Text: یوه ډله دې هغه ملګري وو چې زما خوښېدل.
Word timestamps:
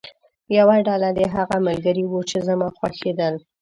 یوه 0.57 0.75
ډله 0.87 1.09
دې 1.17 1.25
هغه 1.35 1.57
ملګري 1.67 2.03
وو 2.07 2.19
چې 2.29 2.37
زما 2.47 2.67
خوښېدل. 2.77 3.35